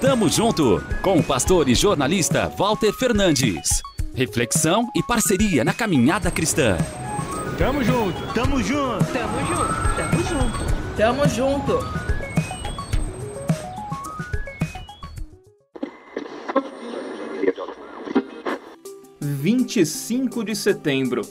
Tamo 0.00 0.28
junto 0.28 0.84
com 1.00 1.18
o 1.18 1.24
pastor 1.24 1.70
e 1.70 1.74
jornalista 1.74 2.52
Walter 2.54 2.92
Fernandes. 2.92 3.80
Reflexão 4.14 4.90
e 4.94 5.02
parceria 5.02 5.64
na 5.64 5.72
caminhada 5.72 6.30
cristã. 6.30 6.76
Tamo 7.56 7.82
junto, 7.82 8.20
tamo 8.34 8.62
junto, 8.62 9.04
tamo 9.10 9.38
junto, 9.46 9.74
tamo 9.96 10.22
junto, 10.22 10.58
tamo 10.96 11.26
junto. 11.28 12.06
Vinte 19.18 19.80
e 19.80 19.86
cinco 19.86 20.44
de 20.44 20.54
setembro. 20.54 21.22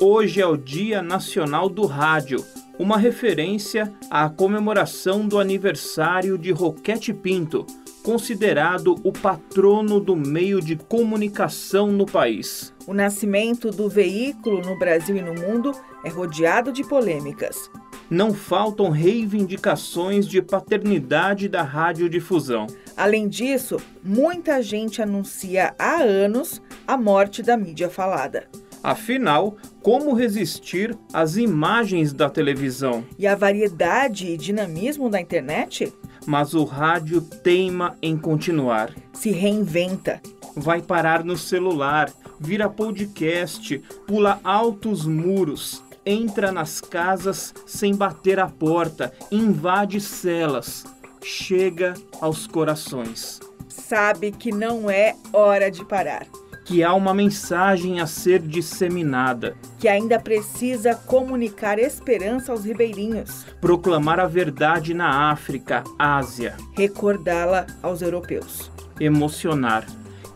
Hoje 0.00 0.40
é 0.40 0.46
o 0.46 0.56
Dia 0.56 1.02
Nacional 1.02 1.68
do 1.68 1.86
Rádio 1.86 2.44
uma 2.78 2.96
referência 2.96 3.92
à 4.10 4.28
comemoração 4.28 5.26
do 5.26 5.38
aniversário 5.38 6.38
de 6.38 6.52
Roquete 6.52 7.12
Pinto, 7.12 7.66
considerado 8.02 8.94
o 9.02 9.12
patrono 9.12 10.00
do 10.00 10.14
meio 10.14 10.60
de 10.62 10.76
comunicação 10.76 11.88
no 11.88 12.06
país. 12.06 12.72
O 12.86 12.94
nascimento 12.94 13.70
do 13.70 13.88
veículo 13.88 14.62
no 14.62 14.78
Brasil 14.78 15.16
e 15.16 15.20
no 15.20 15.34
mundo 15.34 15.72
é 16.04 16.08
rodeado 16.08 16.72
de 16.72 16.84
polêmicas. 16.84 17.70
Não 18.08 18.32
faltam 18.32 18.88
reivindicações 18.88 20.26
de 20.26 20.40
paternidade 20.40 21.48
da 21.48 21.62
radiodifusão. 21.62 22.66
Além 22.96 23.28
disso, 23.28 23.76
muita 24.02 24.62
gente 24.62 25.02
anuncia 25.02 25.74
há 25.78 25.96
anos 25.96 26.62
a 26.86 26.96
morte 26.96 27.42
da 27.42 27.56
mídia 27.56 27.90
falada. 27.90 28.48
Afinal, 28.82 29.56
como 29.82 30.14
resistir 30.14 30.96
às 31.12 31.36
imagens 31.36 32.12
da 32.12 32.30
televisão? 32.30 33.04
E 33.18 33.26
a 33.26 33.34
variedade 33.34 34.28
e 34.28 34.36
dinamismo 34.36 35.10
da 35.10 35.20
internet? 35.20 35.92
Mas 36.26 36.54
o 36.54 36.64
rádio 36.64 37.20
teima 37.20 37.96
em 38.02 38.16
continuar. 38.16 38.94
Se 39.12 39.30
reinventa. 39.30 40.20
Vai 40.54 40.82
parar 40.82 41.24
no 41.24 41.36
celular, 41.36 42.12
vira 42.38 42.68
podcast, 42.68 43.78
pula 44.06 44.40
altos 44.42 45.06
muros, 45.06 45.82
entra 46.04 46.50
nas 46.50 46.80
casas 46.80 47.54
sem 47.66 47.94
bater 47.94 48.40
a 48.40 48.48
porta, 48.48 49.12
invade 49.30 50.00
celas, 50.00 50.84
chega 51.22 51.94
aos 52.20 52.46
corações. 52.46 53.40
Sabe 53.68 54.32
que 54.32 54.50
não 54.50 54.90
é 54.90 55.14
hora 55.32 55.70
de 55.70 55.84
parar 55.84 56.26
que 56.68 56.84
há 56.84 56.92
uma 56.92 57.14
mensagem 57.14 57.98
a 57.98 58.06
ser 58.06 58.40
disseminada. 58.40 59.56
Que 59.78 59.88
ainda 59.88 60.20
precisa 60.20 60.94
comunicar 60.94 61.78
esperança 61.78 62.52
aos 62.52 62.66
ribeirinhos. 62.66 63.46
Proclamar 63.58 64.20
a 64.20 64.26
verdade 64.26 64.92
na 64.92 65.30
África, 65.30 65.82
Ásia. 65.98 66.54
Recordá-la 66.76 67.66
aos 67.82 68.02
europeus. 68.02 68.70
Emocionar. 69.00 69.86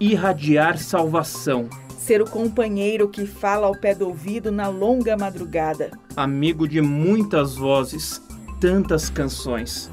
Irradiar 0.00 0.78
salvação. 0.78 1.68
Ser 1.98 2.22
o 2.22 2.26
companheiro 2.26 3.10
que 3.10 3.26
fala 3.26 3.66
ao 3.66 3.76
pé 3.76 3.94
do 3.94 4.08
ouvido 4.08 4.50
na 4.50 4.68
longa 4.68 5.14
madrugada. 5.18 5.90
Amigo 6.16 6.66
de 6.66 6.80
muitas 6.80 7.56
vozes, 7.56 8.22
tantas 8.58 9.10
canções. 9.10 9.90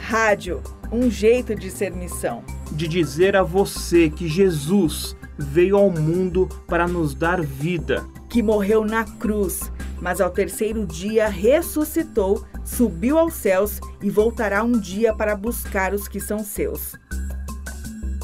Rádio, 0.00 0.60
um 0.90 1.08
jeito 1.08 1.54
de 1.54 1.70
ser 1.70 1.92
missão. 1.92 2.42
De 2.72 2.88
dizer 2.88 3.36
a 3.36 3.44
você 3.44 4.10
que 4.10 4.26
Jesus 4.26 5.16
veio 5.38 5.76
ao 5.76 5.90
mundo 5.90 6.48
para 6.66 6.86
nos 6.88 7.14
dar 7.14 7.40
vida. 7.40 8.04
Que 8.28 8.42
morreu 8.42 8.84
na 8.84 9.04
cruz, 9.04 9.72
mas 10.00 10.20
ao 10.20 10.30
terceiro 10.30 10.86
dia 10.86 11.28
ressuscitou, 11.28 12.44
subiu 12.64 13.18
aos 13.18 13.34
céus 13.34 13.80
e 14.02 14.10
voltará 14.10 14.62
um 14.62 14.72
dia 14.72 15.14
para 15.14 15.36
buscar 15.36 15.94
os 15.94 16.08
que 16.08 16.20
são 16.20 16.40
seus. 16.40 16.94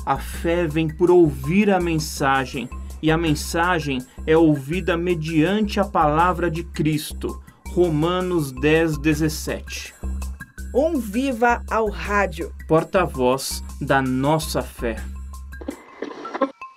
A 0.05 0.19
fé 0.19 0.67
vem 0.67 0.89
por 0.89 1.11
ouvir 1.11 1.71
a 1.71 1.81
mensagem, 1.81 2.69
e 3.03 3.11
a 3.11 3.17
mensagem 3.17 4.03
é 4.27 4.37
ouvida 4.37 4.97
mediante 4.97 5.81
a 5.81 5.85
palavra 5.85 6.51
de 6.51 6.63
Cristo. 6.65 7.43
Romanos 7.69 8.53
10, 8.53 8.99
17. 8.99 9.95
Um 10.75 10.99
viva 10.99 11.63
ao 11.71 11.89
rádio, 11.89 12.53
porta-voz 12.69 13.63
da 13.81 14.03
nossa 14.03 14.61
fé. 14.61 14.97